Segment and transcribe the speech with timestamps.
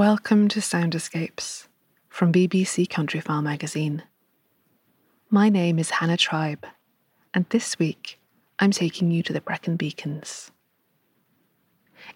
[0.00, 1.68] Welcome to Sound Escapes
[2.08, 4.02] from BBC Countryfile magazine.
[5.28, 6.64] My name is Hannah Tribe,
[7.34, 8.18] and this week
[8.58, 10.52] I'm taking you to the Brecon Beacons.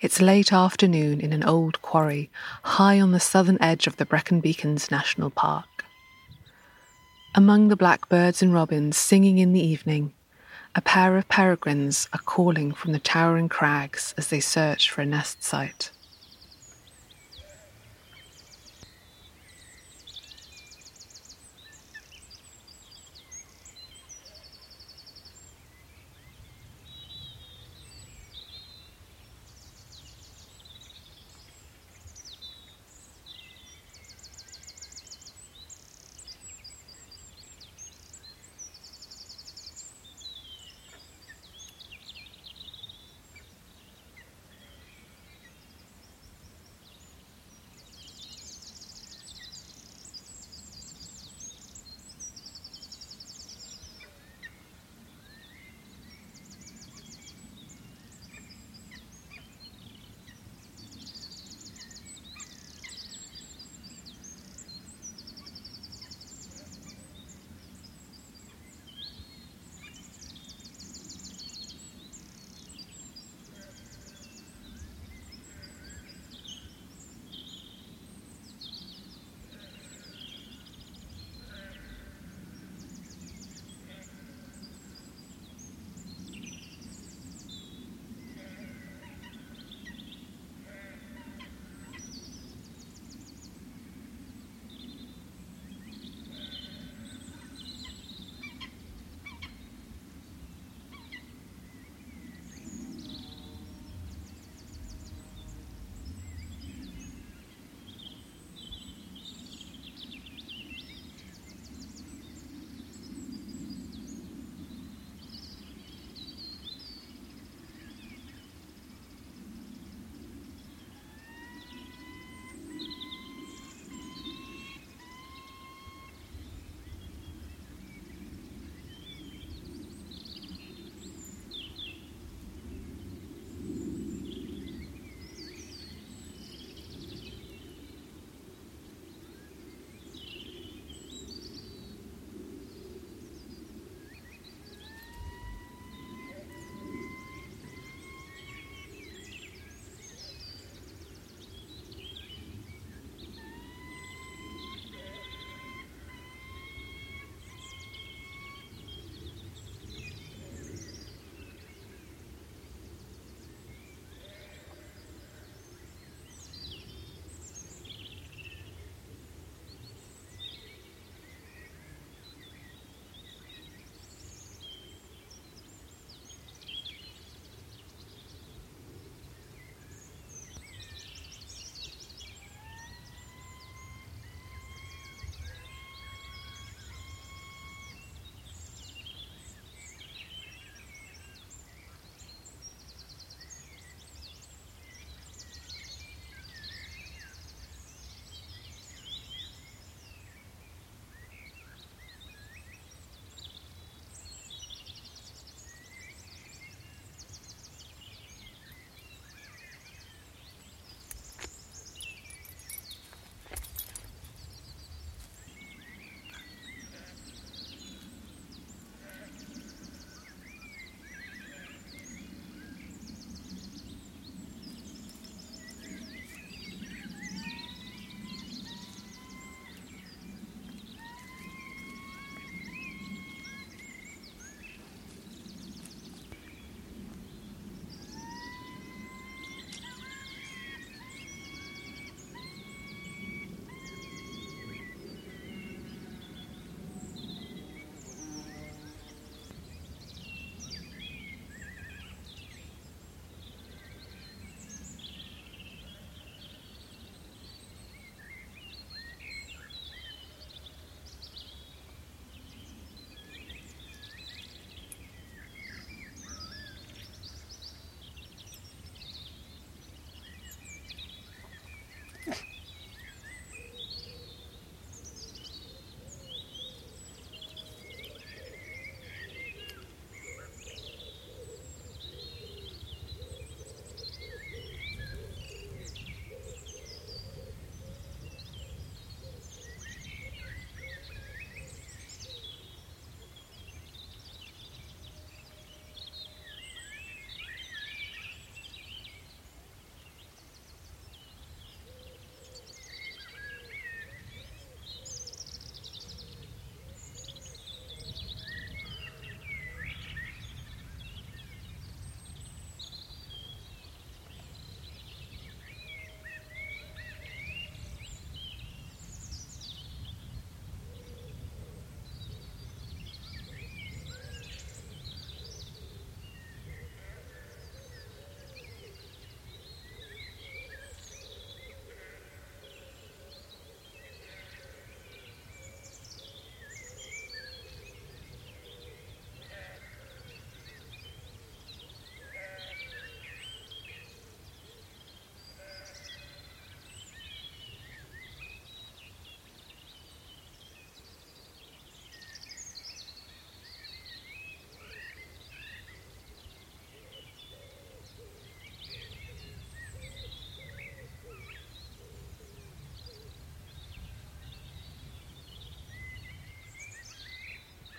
[0.00, 2.30] It's late afternoon in an old quarry
[2.62, 5.84] high on the southern edge of the Brecon Beacons National Park.
[7.34, 10.14] Among the blackbirds and robins singing in the evening,
[10.74, 15.06] a pair of peregrines are calling from the towering crags as they search for a
[15.06, 15.90] nest site.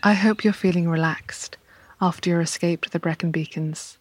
[0.06, 1.58] I hope you're feeling relaxed
[2.00, 3.98] after your escape to the Brecon Beacons.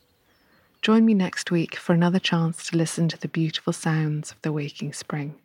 [0.82, 4.52] Join me next week for another chance to listen to the beautiful sounds of the
[4.52, 5.36] waking spring.